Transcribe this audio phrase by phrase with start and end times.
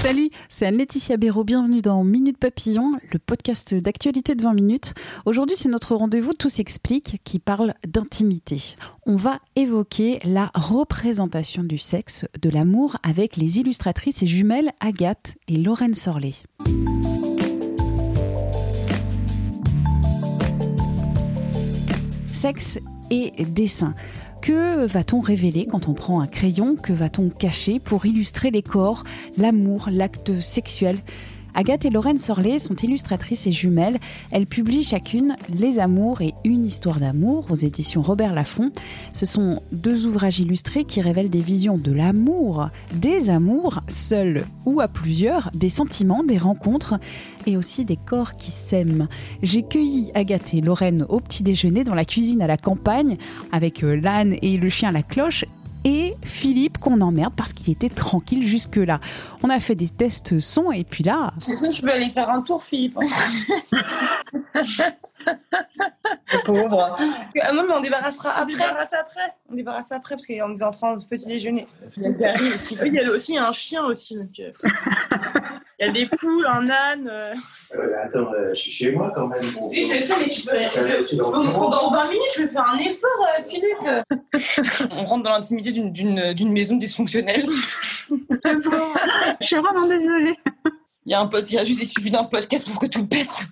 [0.00, 1.44] Salut, c'est Anne-Laetitia Béraud.
[1.44, 4.94] Bienvenue dans Minute Papillon, le podcast d'actualité de 20 minutes.
[5.26, 8.74] Aujourd'hui, c'est notre rendez-vous Tout s'explique qui parle d'intimité.
[9.04, 15.36] On va évoquer la représentation du sexe, de l'amour avec les illustratrices et jumelles Agathe
[15.48, 16.32] et Lorraine Sorlet.
[22.32, 22.78] Sexe
[23.10, 23.94] et dessin.
[24.42, 26.74] Que va-t-on révéler quand on prend un crayon?
[26.74, 29.04] Que va-t-on cacher pour illustrer les corps,
[29.36, 30.98] l'amour, l'acte sexuel?
[31.54, 33.98] Agathe et Lorraine Sorlet sont illustratrices et jumelles.
[34.30, 38.70] Elles publient chacune Les Amours et Une histoire d'amour aux éditions Robert Laffont.
[39.12, 44.80] Ce sont deux ouvrages illustrés qui révèlent des visions de l'amour, des amours, seuls ou
[44.80, 46.98] à plusieurs, des sentiments, des rencontres
[47.46, 49.08] et aussi des corps qui s'aiment.
[49.42, 53.16] J'ai cueilli Agathe et Lorraine au petit déjeuner dans la cuisine à la campagne
[53.52, 55.44] avec euh, l'âne et le chien à la cloche
[55.84, 59.00] et Philippe qu'on emmerde parce qu'il était tranquille jusque-là.
[59.42, 61.32] On a fait des tests son et puis là.
[61.38, 62.98] C'est ça, je vais aller faire un tour, Philippe.
[66.44, 66.96] pauvre.
[67.40, 68.42] Ah non, mais on débarrassera après.
[68.42, 69.34] On débarrasse après.
[69.50, 71.66] On débarrasse après parce qu'on est en train de petit déjeuner.
[71.96, 72.76] Il y a aussi.
[72.80, 74.16] Oui, il y a aussi un chien aussi.
[74.16, 74.50] Donc, euh,
[75.80, 77.08] il y a des poules, un âne.
[77.10, 77.34] euh.
[77.74, 79.40] Euh, attends, euh, je suis chez moi quand même.
[79.54, 80.42] Bon, Oui, je sais, mais tu
[81.16, 81.22] peux.
[81.22, 84.90] Pendant 20 minutes, je vais faire un effort, euh, Philippe.
[84.98, 87.46] on rentre dans l'intimité d'une- d'une d'une maison dysfonctionnelle.
[89.40, 90.36] Je suis vraiment désolée.
[91.06, 92.86] Il y a un post, il y a juste il suffit d'un podcast pour que
[92.86, 93.44] tout pète.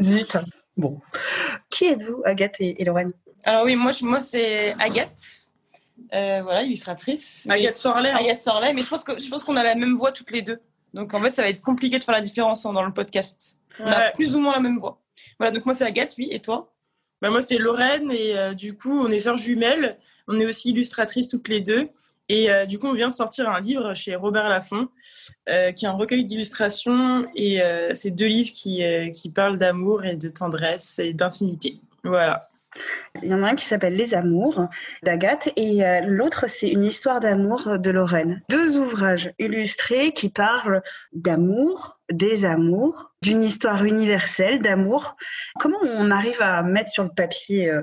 [0.00, 0.36] Zut.
[0.76, 1.00] Bon.
[1.70, 3.12] Qui êtes-vous, Agathe et, et Lorraine?
[3.44, 5.48] Alors oui, moi, moi c'est Agathe.
[6.12, 7.46] Euh, voilà, illustratrice.
[7.48, 8.10] Mais- Agathe Sorlet.
[8.10, 8.16] hein.
[8.20, 10.42] Agathe Sorlet, mais je pense que je pense qu'on a la même voix toutes les
[10.42, 10.60] deux.
[10.92, 13.58] Donc en fait, ça va être compliqué de faire la différence dans le podcast.
[13.80, 15.00] On a plus ou moins la même voix.
[15.38, 16.70] Voilà, donc moi c'est Agathe, oui, et toi?
[17.22, 19.96] Bah, moi, c'est Lorraine et euh, du coup, on est sœurs jumelles.
[20.28, 21.88] On est aussi illustratrices toutes les deux.
[22.28, 24.88] Et euh, du coup, on vient de sortir un livre chez Robert Laffont,
[25.48, 27.24] euh, qui est un recueil d'illustrations.
[27.34, 27.60] Et
[27.94, 28.82] c'est deux livres qui,
[29.14, 31.80] qui parlent d'amour et de tendresse et d'intimité.
[32.02, 32.42] Voilà.
[33.22, 34.68] Il y en a un qui s'appelle Les Amours
[35.02, 38.42] d'Agathe et euh, l'autre c'est Une histoire d'amour de Lorraine.
[38.50, 40.82] Deux ouvrages illustrés qui parlent
[41.12, 45.16] d'amour, des amours, d'une histoire universelle d'amour.
[45.58, 47.82] Comment on arrive à mettre sur le papier euh,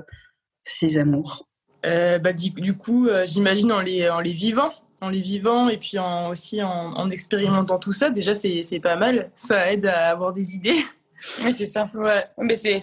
[0.64, 1.48] ces amours?
[1.84, 5.96] Euh, bah, du, coup, j'imagine en les, vivant, en les vivant et puis
[6.30, 8.10] aussi en, en expérimentant tout ça.
[8.10, 9.30] Déjà, c'est pas mal.
[9.34, 10.84] Ça aide à avoir des idées.
[11.44, 11.90] Oui, c'est ça.
[11.94, 12.24] Ouais.
[12.38, 12.78] Mais c'est,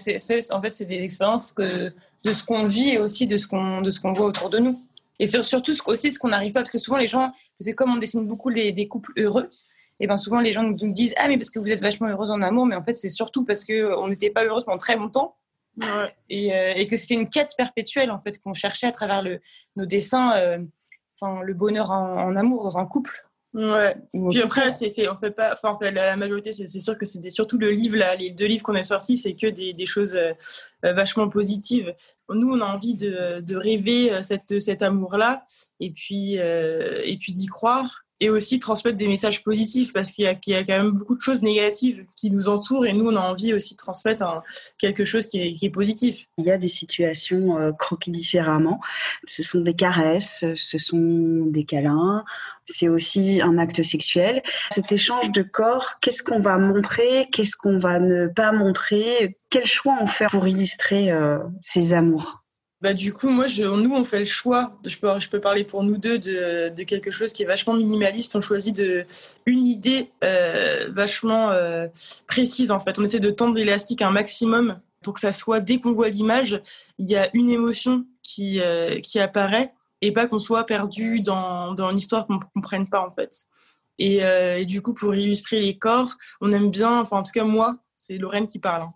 [0.53, 1.91] en fait, c'est des expériences que,
[2.23, 4.59] de ce qu'on vit et aussi de ce qu'on, de ce qu'on voit autour de
[4.59, 4.79] nous.
[5.19, 7.69] Et sur- surtout ce, aussi ce qu'on n'arrive pas, parce que souvent les gens, parce
[7.69, 9.49] que comme on dessine beaucoup les, des couples heureux,
[10.01, 12.07] et ben souvent les gens nous nous disent ah mais parce que vous êtes vachement
[12.07, 14.77] heureuse en amour, mais en fait c'est surtout parce que on n'était pas heureuse pendant
[14.77, 15.35] très longtemps
[15.77, 16.13] Ouais.
[16.29, 19.39] et, euh, et que c'était une quête perpétuelle en fait qu'on cherchait à travers le,
[19.75, 20.57] nos dessins, euh,
[21.21, 23.11] enfin le bonheur en, en amour dans un couple.
[23.53, 23.95] Ouais.
[24.13, 27.57] Ou Puis après, c'est, on fait pas, enfin, la, majorité, c'est, sûr que c'est surtout
[27.57, 30.33] le livre, là, les deux livres qu'on a sortis, c'est que des, des choses euh,
[30.85, 31.95] euh, vachement positives.
[32.29, 35.45] Nous, on a envie de, de rêver euh, cette, cet amour-là,
[35.79, 40.25] et puis, euh, et puis d'y croire, et aussi transmettre des messages positifs, parce qu'il
[40.25, 42.93] y a, qu'il y a quand même beaucoup de choses négatives qui nous entourent, et
[42.93, 44.41] nous, on a envie aussi de transmettre un-
[44.77, 46.25] quelque chose qui est, qui est positif.
[46.37, 48.81] Il y a des situations euh, croquées différemment.
[49.27, 52.23] Ce sont des caresses, ce sont des câlins,
[52.65, 54.43] c'est aussi un acte sexuel.
[54.71, 59.65] Cet échange de corps, qu'est-ce qu'on va montrer, qu'est-ce qu'on va ne pas montrer, quel
[59.65, 62.38] choix on fait pour illustrer euh, ces amours?
[62.81, 65.83] Bah, du coup, moi, nous, on fait le choix, je peux, je peux parler pour
[65.83, 68.37] nous deux, de, de quelque chose qui est vachement minimaliste.
[68.37, 68.81] On choisit
[69.45, 71.87] une idée euh, vachement euh,
[72.25, 72.97] précise, en fait.
[72.97, 76.61] On essaie de tendre l'élastique un maximum pour que ça soit, dès qu'on voit l'image,
[76.99, 81.73] il y a une émotion qui, euh, qui apparaît et pas qu'on soit perdu dans,
[81.73, 83.45] dans une histoire qu'on ne comprenne pas, en fait.
[83.97, 87.43] Et, et du coup, pour illustrer les corps, on aime bien, enfin, en tout cas,
[87.43, 88.83] moi, c'est Lorraine qui parle.
[88.83, 88.91] hein.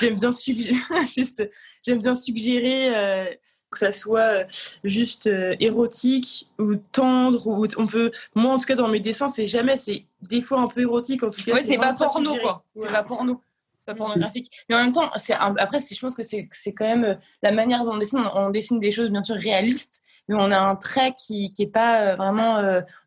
[0.00, 0.78] J'aime bien suggérer,
[1.86, 3.24] j'aime bien suggérer euh,
[3.70, 4.44] que ça soit euh,
[4.84, 7.46] juste euh, érotique ou tendre.
[7.46, 10.60] Ou on peut, moi, en tout cas, dans mes dessins, c'est jamais, c'est des fois
[10.60, 11.22] un peu érotique.
[11.22, 12.64] En tout cas, Ouais, c'est pas porno quoi.
[12.74, 12.88] C'est Ouais.
[12.92, 13.40] pas porno.
[13.88, 14.50] Pas pornographique.
[14.68, 17.92] Mais en même temps, c'est après, je pense que c'est quand même la manière dont
[17.92, 18.20] on dessine.
[18.34, 21.72] On, dessine des choses bien sûr réalistes, mais on a un trait qui qui est
[21.72, 22.60] pas vraiment,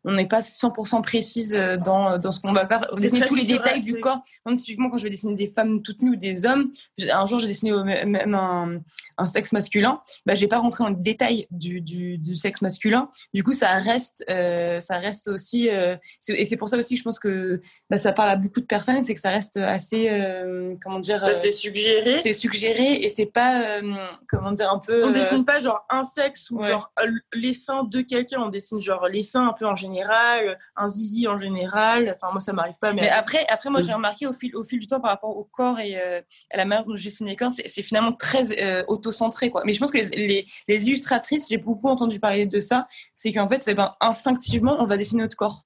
[0.04, 1.52] on n'est pas 100% précise
[1.84, 2.80] dans, dans ce qu'on va faire.
[2.96, 4.20] Dessiner tous les détails du corps.
[4.56, 6.70] typiquement, quand je vais dessiner des femmes toutes nues ou des hommes,
[7.00, 7.72] un jour j'ai dessiné
[8.04, 8.80] même un,
[9.18, 13.08] un, sexe masculin, bah j'ai pas rentré dans le détail du, du, du, sexe masculin.
[13.34, 17.18] Du coup, ça reste, ça reste aussi, et c'est pour ça aussi que je pense
[17.18, 20.98] que bah, ça parle à beaucoup de personnes, c'est que ça reste assez, euh, comment
[20.98, 22.18] dire, bah, c'est suggéré.
[22.18, 23.94] C'est suggéré et c'est pas, euh,
[24.28, 25.04] comment dire, un peu.
[25.04, 26.92] On euh, dessine pas genre un sexe ou genre
[27.34, 31.28] les seins de quelqu'un, on dessine genre les seins un peu en général, un zizi
[31.28, 32.14] en général.
[32.16, 32.92] Enfin, moi, ça m'arrive pas.
[32.92, 35.44] Mais, après, après, moi, j'ai remarqué au fil, au fil du temps par rapport au
[35.44, 39.62] corps et à la manière dont je dessine les corps, c'est finalement très auto-centré, quoi.
[39.64, 43.48] Mais je pense que les, les, illustratrices, j'ai beaucoup entendu parler de ça, c'est qu'en
[43.48, 45.62] fait, ben, instinctivement, on va dessiner notre corps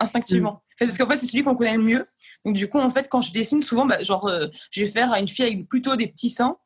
[0.00, 0.52] instinctivement.
[0.80, 0.86] Mm.
[0.86, 2.06] Parce qu'en fait, c'est celui qu'on connaît le mieux.
[2.44, 5.12] Donc, du coup, en fait, quand je dessine, souvent, bah, genre, euh, je vais faire
[5.14, 6.56] une fille avec plutôt des petits seins,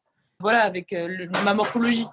[0.41, 2.06] voilà, avec euh, ma morphologie.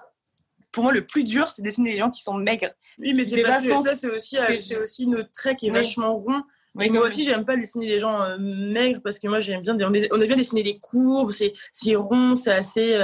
[0.70, 2.70] Pour moi, le plus dur, c'est dessiner les gens qui sont maigres.
[2.98, 6.14] Oui, mais c'est pas ça, c'est aussi, euh, c'est aussi notre trait qui est vachement
[6.14, 6.42] rond.
[6.74, 9.76] moi aussi, j'aime pas dessiner les gens maigres parce que moi, j'aime bien.
[10.12, 12.96] On a bien dessiné les courbes, c'est rond, c'est assez.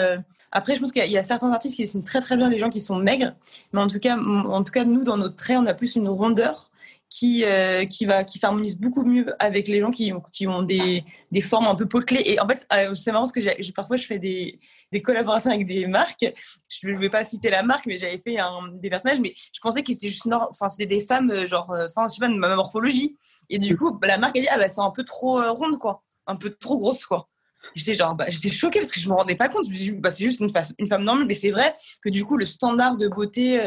[0.53, 2.71] Après, je pense qu'il y, a certains artistes qui dessinent très très bien les gens
[2.71, 3.35] qui sont maigres,
[3.73, 6.09] mais en tout cas, en tout cas, nous, dans notre trait, on a plus une
[6.09, 6.71] rondeur
[7.15, 10.63] qui, euh, qui, va, qui s'harmonise beaucoup mieux avec les gens qui, ont, qui ont
[10.63, 12.25] des, des formes un peu potelées.
[12.27, 14.59] Et en fait, euh, c'est marrant parce que parfois je fais des,
[14.91, 16.27] des collaborations avec des marques.
[16.69, 19.61] Je ne vais pas citer la marque, mais j'avais fait un, des personnages, mais je
[19.61, 22.35] pensais que c'était juste, enfin, c'était des femmes, euh, genre, enfin, je sais pas, de
[22.35, 23.17] ma morphologie.
[23.49, 25.79] Et du coup, la marque a dit, ah bah, elles sont un peu trop rondes,
[25.79, 26.03] quoi.
[26.27, 27.29] Un peu trop grosses, quoi.
[27.77, 29.67] J'étais genre, bah, j'étais choquée parce que je me rendais pas compte.
[29.99, 32.97] Bah, c'est juste une, une, femme normale, mais c'est vrai que du coup, le standard
[32.97, 33.61] de beauté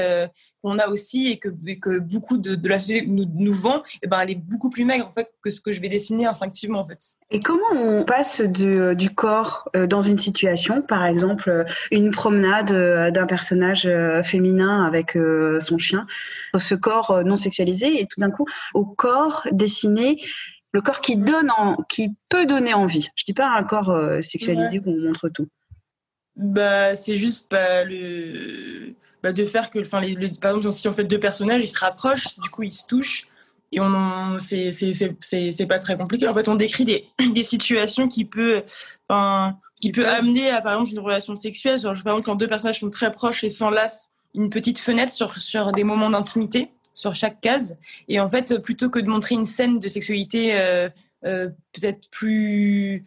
[0.67, 1.49] qu'on a aussi et que,
[1.79, 4.69] que beaucoup de, de, la société nous, nous vend, et eh ben, elle est beaucoup
[4.69, 6.99] plus maigre en fait que ce que je vais dessiner instinctivement en fait.
[7.31, 12.11] Et comment on passe de, du corps euh, dans une situation, par exemple euh, une
[12.11, 13.89] promenade euh, d'un personnage
[14.23, 15.17] féminin avec
[15.59, 16.05] son chien,
[16.57, 20.17] ce corps non sexualisé et tout d'un coup au corps dessiné
[20.73, 23.07] le corps qui donne en, qui peut donner envie.
[23.15, 25.47] Je dis pas un corps sexualisé où on montre tout
[26.38, 28.94] bah, c'est juste bah, le,
[29.24, 31.80] bah, de faire que, enfin, les, par exemple, si on fait deux personnages, ils se
[31.80, 33.28] rapprochent, du coup, ils se touchent,
[33.72, 36.28] et on, c'est, c'est pas très compliqué.
[36.28, 38.63] En fait, on décrit des, des situations qui peut,
[39.07, 41.78] enfin, qui peut amener à, par exemple, une relation sexuelle.
[41.78, 45.36] Genre, par exemple, quand deux personnages sont très proches et s'enlacent, une petite fenêtre sur,
[45.39, 47.78] sur des moments d'intimité sur chaque case.
[48.07, 50.89] Et en fait, plutôt que de montrer une scène de sexualité euh,
[51.25, 53.04] euh, peut-être plus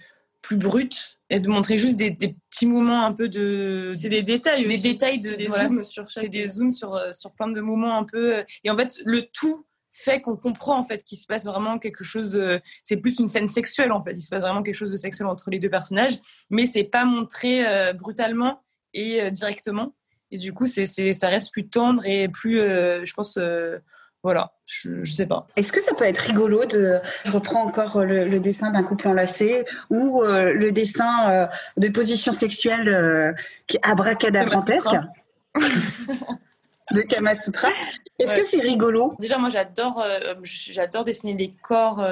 [0.50, 4.66] plus brute et de montrer juste des, petits moments un peu de c'est des détails
[4.66, 7.96] des détails de des zooms sur c'est des zooms sur euh, sur plein de moments
[7.96, 11.28] un peu euh, et en fait le tout fait qu'on comprend en fait qu'il se
[11.28, 14.10] passe vraiment quelque chose euh, c'est plus une scène sexuelle en fait.
[14.14, 16.18] Il se passe vraiment quelque chose de sexuel entre les deux personnages
[16.50, 17.64] mais c'est pas montré
[17.94, 19.94] brutalement et directement.
[20.32, 23.38] Et du coup c'est ça reste plus tendre et plus je pense
[24.22, 25.46] voilà, je, ne sais pas.
[25.56, 26.98] Est-ce que ça peut être rigolo de.
[27.24, 31.46] Je reprends encore le, dessin d'un couple enlacé ou euh, le dessin euh,
[31.78, 33.32] de position sexuelle euh,
[33.66, 34.90] qui est abracadabrantesque?
[36.92, 37.68] De Kama Sutra.
[38.18, 39.14] Est-ce que c'est rigolo?
[39.20, 40.04] Déjà, moi, j'adore,
[40.42, 42.04] j'adore dessiner les corps,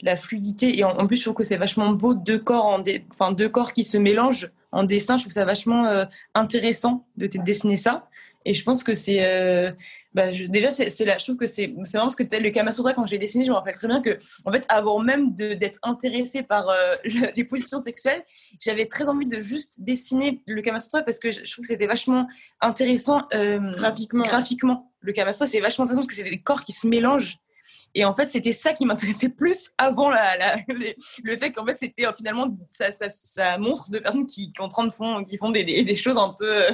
[0.00, 3.32] la fluidité, et en, plus, je trouve que c'est vachement beau deux corps, en enfin
[3.32, 5.18] deux corps qui se mélangent en dessin.
[5.18, 8.08] Je trouve ça vachement intéressant de dessiner ça.
[8.44, 9.24] Et je pense que c'est.
[9.24, 9.72] Euh,
[10.12, 11.18] bah, déjà, c'est là.
[11.18, 13.54] Je trouve que c'est marrant parce que le Kama Sutra, quand j'ai dessiné, je me
[13.54, 16.94] rappelle très bien que, en fait, avant même d'être intéressée par euh,
[17.36, 18.24] les positions sexuelles,
[18.60, 21.86] j'avais très envie de juste dessiner le Kama Sutra parce que je, trouve que c'était
[21.86, 22.28] vachement
[22.60, 24.22] intéressant euh, graphiquement.
[24.22, 24.92] graphiquement.
[25.00, 27.38] Le Kama Sutra, c'est vachement intéressant parce que c'est des corps qui se mélangent.
[27.94, 30.56] Et en fait, c'était ça qui m'intéressait plus avant la, la,
[31.22, 34.68] le fait qu'en fait, c'était finalement, ça, ça, ça, montre deux personnes qui, qui, en
[34.68, 36.66] train de font, qui font des, des, des choses un peu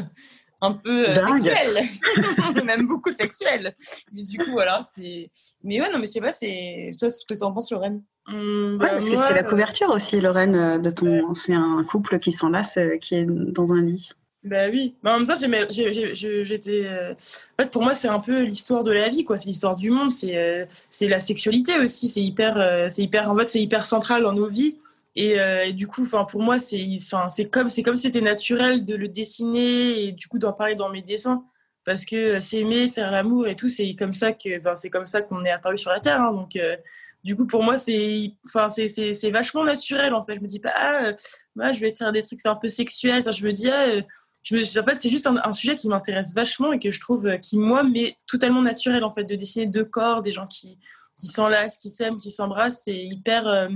[0.62, 1.88] un peu euh, sexuel,
[2.64, 3.74] même beaucoup sexuel.
[4.12, 5.30] Mais du coup, voilà, c'est.
[5.64, 6.90] Mais ouais, non, mais je sais pas, c'est.
[6.98, 8.02] Toi, ce que tu en penses, Lorraine?
[8.28, 11.34] Mmh, Ouais, parce que c'est la couverture aussi, Lorraine, euh, de ton.
[11.34, 14.10] C'est un couple qui s'enlace, euh, qui est dans un lit.
[14.42, 16.88] Bah oui, bah, en même temps, j'étais.
[16.88, 19.36] En fait, pour moi, c'est un peu l'histoire de la vie, quoi.
[19.36, 22.08] C'est l'histoire du monde, c'est c'est la sexualité aussi.
[22.08, 23.30] C'est hyper, c'est hyper.
[23.30, 24.76] En fait, c'est hyper central dans nos vies.
[25.20, 28.84] Euh, et, du coup, enfin pour moi, c'est enfin c'est comme c'est comme c'était naturel
[28.84, 31.44] de le dessiner et du coup d'en parler dans mes dessins
[31.84, 35.44] parce que s'aimer, faire l'amour et tout, c'est comme ça que c'est comme ça qu'on
[35.44, 36.20] est apparu sur la terre.
[36.20, 36.32] Hein.
[36.32, 36.76] donc euh,
[37.24, 40.36] du coup pour moi c'est enfin c'est vachement naturel en fait.
[40.36, 41.12] Je me dis pas ah euh,
[41.56, 43.22] moi je vais faire des trucs un peu sexuels.
[43.30, 44.00] je me dis ah,
[44.42, 47.38] je me, en fait, c'est juste un, sujet qui m'intéresse vachement et que je trouve
[47.40, 50.78] qui, moi, m'est totalement naturel, en fait, de dessiner deux corps, des gens qui,
[51.14, 52.80] qui s'enlacent, qui s'aiment, qui s'embrassent.
[52.86, 53.68] C'est hyper,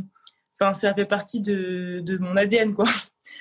[0.59, 2.87] enfin, ça fait partie de, de mon ADN, quoi.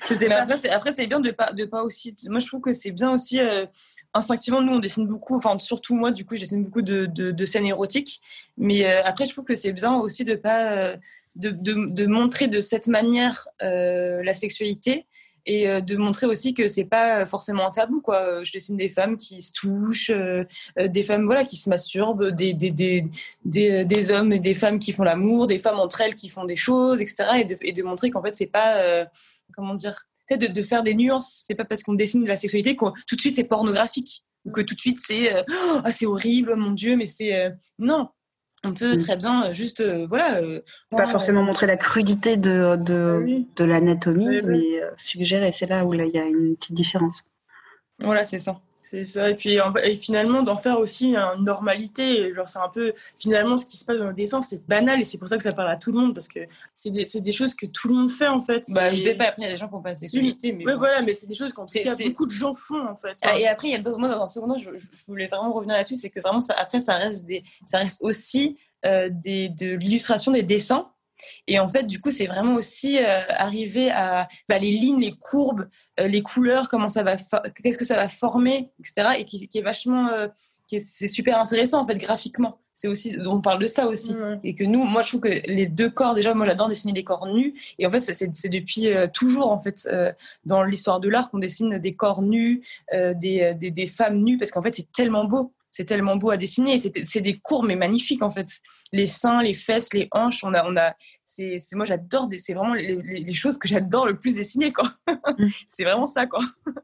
[0.10, 0.46] Je sais pas.
[0.72, 2.16] Après, c'est bien de pas, de pas aussi.
[2.28, 3.40] Moi, je trouve que c'est bien aussi.
[3.40, 3.66] Euh,
[4.14, 7.32] instinctivement, nous, on dessine beaucoup, enfin, surtout moi, du coup, je dessine beaucoup de, de,
[7.32, 8.22] de scènes érotiques.
[8.58, 10.72] Mais euh, après, je trouve que c'est bien aussi de pas.
[10.72, 10.98] Euh,
[11.36, 15.08] de, montrer de cette manière la sexualité
[15.46, 19.18] et de montrer aussi que c'est pas forcément un tabou quoi je dessine des femmes
[19.18, 20.12] qui se touchent
[20.78, 23.06] des femmes voilà qui se masturbent des des, des,
[23.44, 26.46] des, des hommes et des femmes qui font l'amour des femmes entre elles qui font
[26.46, 29.06] des choses etc et de, montrer qu'en fait c'est pas
[29.54, 29.96] comment dire,
[30.32, 31.44] de, de faire des nuances.
[31.46, 34.52] C'est pas parce qu'on dessine de la sexualité que tout de suite c'est pornographique ou
[34.52, 37.50] que tout de suite c'est euh, oh, ah, c'est horrible, mon Dieu, mais c'est euh,
[37.80, 38.10] non.
[38.66, 38.98] On peut mm.
[38.98, 40.40] très bien euh, juste voilà.
[40.90, 45.52] pas forcément montrer la crudité de de, ah de l'anatomie, mais suggérer.
[45.52, 47.24] C'est là où il y a une petite différence.
[48.00, 48.60] Voilà, c'est ça.
[48.84, 49.30] C'est ça.
[49.30, 52.34] Et puis et finalement, d'en faire aussi une normalité.
[52.34, 52.94] Genre, c'est un peu.
[53.18, 55.44] Finalement, ce qui se passe dans le dessin, c'est banal et c'est pour ça que
[55.44, 56.42] ça parle à tout le monde parce que
[56.76, 58.66] c'est des, des, choses que tout le monde fait en fait.
[58.70, 60.52] Bah, je sais pas, après, il y a des gens qui n'ont pas de sexualité.
[60.52, 63.16] Mais ouais, voilà, mais c'est des choses qu'en beaucoup de gens font en fait.
[63.38, 65.76] Et après, il y a deux, moi, dans un second je, je, voulais vraiment revenir
[65.76, 69.76] là-dessus, c'est que vraiment, ça, après, ça reste, des, ça reste aussi euh, des, de
[69.76, 70.90] l'illustration des dessins.
[71.48, 75.16] Et en fait, du coup, c'est vraiment aussi euh, arriver à bah, les lignes, les
[75.30, 75.68] courbes,
[76.00, 79.20] euh, les couleurs, comment ça va, qu'est-ce que ça va former, etc.
[79.20, 80.28] Et qui, est vachement, euh,
[80.68, 82.60] c'est super intéressant en fait graphiquement.
[82.74, 84.16] C'est aussi, on parle de ça aussi.
[84.44, 87.04] Et que nous, moi, je trouve que les deux corps, déjà, moi, j'adore dessiner les
[87.04, 87.54] corps nus.
[87.78, 89.88] Et en fait, c'est depuis toujours en fait
[90.46, 94.50] dans l'histoire de l'art qu'on dessine des corps nus, des, des, des femmes nues, parce
[94.50, 96.78] qu'en fait, c'est tellement beau c'est tellement beau à dessiner.
[96.78, 98.48] C'est des courbes mais magnifiques en fait.
[98.94, 100.94] Les seins, les fesses, les hanches, on a, on a,
[101.36, 104.86] c'est, moi j'adore, c'est vraiment les, choses que j'adore le plus dessiner quoi.
[105.38, 105.48] Mm.
[105.68, 106.42] c'est vraiment ça quoi.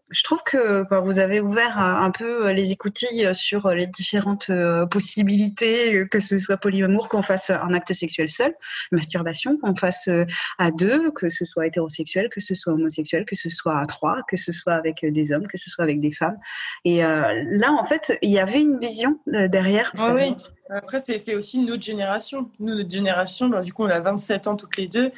[0.10, 6.08] Je trouve que vous avez ouvert un peu les écoutilles sur les différentes euh, possibilités,
[6.10, 8.56] que ce soit polyamour, qu'on fasse un acte sexuel seul,
[8.92, 10.26] masturbation, qu'on fasse euh,
[10.58, 14.22] à deux, que ce soit hétérosexuel, que ce soit homosexuel, que ce soit à trois,
[14.28, 16.38] que ce soit avec des hommes, que ce soit avec des femmes.
[16.86, 19.94] Et euh, là en fait, il y avait une vision derrière.
[20.16, 20.34] oui.
[20.70, 22.50] Après, c'est aussi notre génération.
[22.60, 25.12] Nous, notre génération, ben, du coup, on a 27 ans toutes les deux.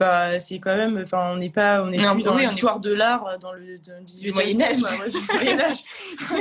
[0.00, 3.38] Enfin, c'est quand même, enfin, on n'est pas, on est plus dans l'histoire de l'art
[3.38, 4.78] dans le, du Moyen Âge.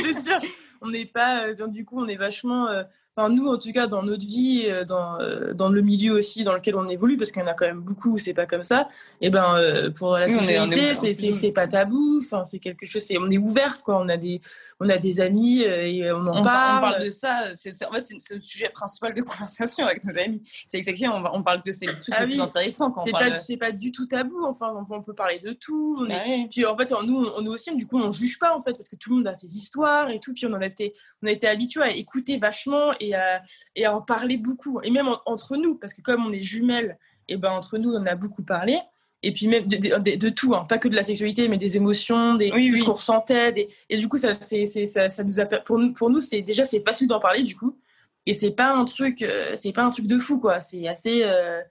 [0.01, 0.39] c'est sûr.
[0.82, 2.84] On n'est pas, euh, du coup, on est vachement euh,
[3.15, 6.43] Enfin, nous, en tout cas, dans notre vie, euh, dans, euh, dans le milieu aussi
[6.43, 8.48] dans lequel on évolue, parce qu'il y en a quand même beaucoup où c'est pas
[8.48, 8.88] comme ça,
[9.22, 13.29] et eh ben euh, pour la sexualité, c'est pas tabou, enfin, c'est quelque chose, on
[13.29, 14.00] est ouverte, quoi.
[14.00, 14.41] On a des,
[14.79, 16.77] on a des amis et on en parle.
[16.77, 20.17] On parle de ça, c'est en fait, c'est le sujet principal de conversation avec nos
[20.17, 20.41] amis.
[20.72, 22.96] C'est exactement, on, on, parle de ces trucs ah, les plus intéressants.
[22.98, 25.98] C'est pas, pas du tout tabou, enfin, on, peut parler de tout.
[26.00, 28.60] On ah Puis en fait, nous, on, est aussi, du coup, on juge pas, en
[28.60, 30.65] fait, parce que tout le monde a ses histoires et tout, puis on en a
[30.65, 33.41] été, on a été habitué à écouter vachement et à,
[33.75, 34.79] et à en parler beaucoup.
[34.83, 38.05] Et même entre nous, parce que comme on est jumelles, et ben entre nous, on
[38.05, 38.79] a beaucoup parlé.
[39.25, 40.65] Et puis même de, tout, hein.
[40.67, 43.69] pas que de la sexualité, mais des émotions, des, oui, ce qu'on ressentait.
[43.89, 46.65] et du coup, ça, c'est, ça, ça, nous a, pour nous, pour nous c'est déjà
[46.65, 47.77] c'est facile d'en parler du coup.
[48.25, 50.60] Et c'est pas un truc, euh, c'est pas un truc de fou quoi.
[50.60, 51.62] C'est assez, euh,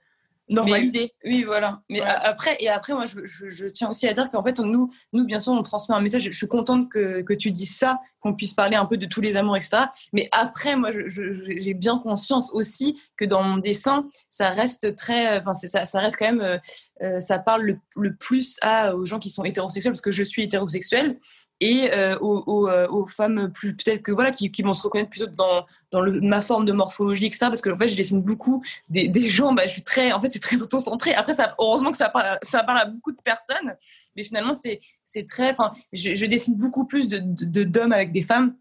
[0.53, 1.13] normalisé.
[1.25, 1.81] oui, voilà.
[1.89, 5.25] Mais après, et après, moi, je, je, tiens aussi à dire qu'en fait, nous, nous,
[5.25, 6.23] bien sûr, on transmet un message.
[6.23, 9.21] Je suis contente que, que tu dises ça, qu'on puisse parler un peu de tous
[9.21, 9.83] les amours, etc.
[10.13, 15.53] Mais après, moi, j'ai bien conscience aussi que dans mon dessin, ça reste très, enfin,
[15.53, 16.57] ça, ça reste quand même, euh,
[17.01, 20.23] euh, ça parle le, le, plus à, aux gens qui sont hétérosexuels parce que je
[20.23, 21.17] suis hétérosexuelle
[21.59, 25.09] et euh, aux, euh, aux, femmes plus peut-être que voilà qui, qui, vont se reconnaître
[25.09, 28.21] plutôt dans, dans le, ma forme de morphologie etc parce que en fait je dessine
[28.21, 31.13] beaucoup des, des gens bah, je suis très en fait c'est très auto-centré.
[31.13, 33.75] Après ça heureusement que ça parle, ça parle à beaucoup de personnes
[34.15, 37.19] mais finalement c'est c'est très enfin je, je, dessine beaucoup plus de
[37.63, 38.55] d'hommes de, avec des femmes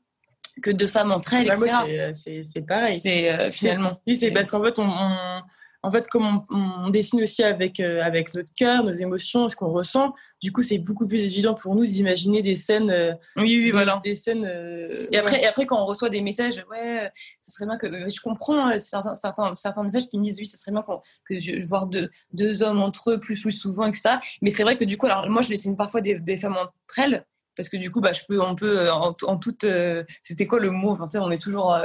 [0.63, 3.01] que de femmes entre elles bah, etc c'est pareil.
[3.01, 4.01] C'est euh, finalement.
[4.07, 5.43] oui c'est parce qu'en fait on, on
[5.85, 9.71] en fait, comme on, dessine aussi avec, euh, avec notre cœur, nos émotions, ce qu'on
[9.71, 12.91] ressent, du coup, c'est beaucoup plus évident pour nous d'imaginer des scènes.
[12.91, 14.01] Euh, oui, oui, voilà.
[14.05, 14.45] Des scènes.
[14.45, 17.11] Euh, et, après, et après, quand on reçoit des messages, ouais,
[17.41, 18.09] ce serait bien que.
[18.09, 20.85] Je comprends certains, certains, certains messages qui me disent, oui, ce serait bien
[21.25, 24.17] que je voir deux, deux hommes entre eux plus, plus souvent, etc.
[24.41, 26.99] Mais c'est vrai que du coup, alors moi, je dessine parfois des, des femmes entre
[26.99, 29.67] elles parce que du coup bah je peux on peut en, en toute
[30.23, 30.93] c'était quoi le mot?
[30.93, 31.77] Enfin on est toujours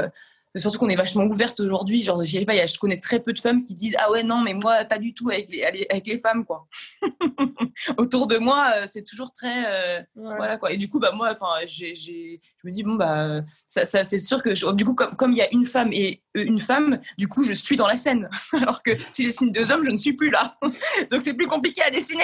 [0.58, 2.04] surtout qu'on est vachement ouverte aujourd'hui.
[2.04, 4.54] Genre, je pas, je connais très peu de femmes qui disent Ah ouais, non, mais
[4.54, 6.68] moi, pas du tout avec les, avec les femmes, quoi.
[7.98, 9.66] Autour de moi, euh, c'est toujours très.
[9.68, 10.72] Euh, voilà, quoi.
[10.72, 14.42] Et du coup, bah, moi, enfin, je me dis Bon, bah, ça, ça c'est sûr
[14.42, 17.54] que, du coup, comme il y a une femme et une femme, du coup, je
[17.54, 18.30] suis dans la scène.
[18.54, 20.58] Alors que si je dessine deux hommes, je ne suis plus là.
[21.12, 22.24] Donc, c'est plus compliqué à dessiner.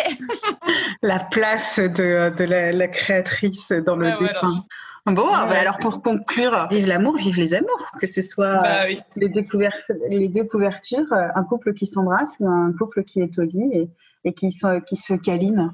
[1.02, 4.66] la place de, de la, créatrice dans le dessin.
[5.06, 8.86] Bon, bah alors pour conclure, vive l'amour, vive les amours, que ce soit bah
[9.18, 13.42] les, découvertes, les deux couvertures, un couple qui s'embrasse ou un couple qui est au
[13.42, 13.90] lit et,
[14.24, 15.74] et qui, se, qui se câline.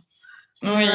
[0.62, 0.86] Oui,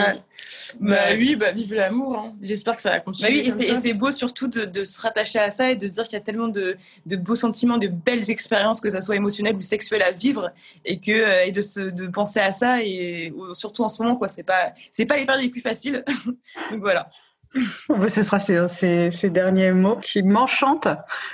[0.81, 2.19] bah, oui, bah, vive l'amour.
[2.19, 2.37] Hein.
[2.43, 3.31] J'espère que ça va continuer.
[3.31, 6.05] Bah oui, et c'est beau surtout de, se rattacher à ça et de se dire
[6.05, 6.77] qu'il y a tellement de,
[7.17, 10.53] beaux sentiments, de belles expériences, que ça soit émotionnel ou sexuel à vivre,
[10.85, 14.17] et que euh, et de, se, de penser à ça et surtout en ce moment
[14.17, 14.29] quoi.
[14.29, 16.05] C'est pas c'est pas les périodes les plus faciles.
[16.71, 17.09] Donc voilà.
[18.09, 20.89] Ce sera ces, ces, derniers mots qui m'enchantent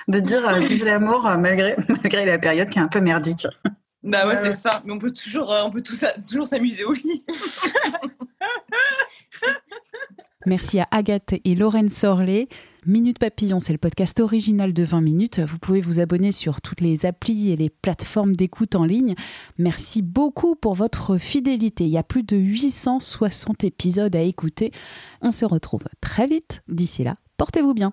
[0.09, 3.47] de dire euh, vive l'amour malgré, malgré la période qui est un peu merdique.
[4.03, 4.83] Bah ouais, c'est ça.
[4.85, 7.25] Mais on peut toujours, euh, on peut tout ça, toujours s'amuser au lit.
[10.47, 12.49] Merci à Agathe et Lorraine Sorlet.
[12.87, 15.41] Minute Papillon, c'est le podcast original de 20 minutes.
[15.41, 19.15] Vous pouvez vous abonner sur toutes les applis et les plateformes d'écoute en ligne.
[19.59, 21.85] Merci beaucoup pour votre fidélité.
[21.85, 24.73] Il y a plus de 860 épisodes à écouter.
[25.21, 26.63] On se retrouve très vite.
[26.69, 27.93] D'ici là, portez-vous bien.